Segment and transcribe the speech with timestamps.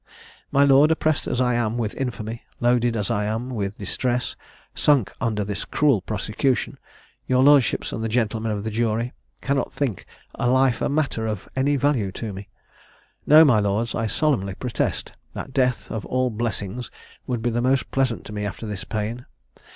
[0.51, 4.35] My lords, oppressed as I am with infamy, loaded as I am with distress,
[4.73, 6.79] sunk under this cruel prosecution,
[7.27, 10.07] your lordships and the gentlemen of the jury cannot think
[10.39, 12.49] life a matter of any value to me.
[13.27, 16.89] No, my lords, I solemnly protest, that death of all blessings
[17.27, 19.27] would be the most pleasant to me after this pain.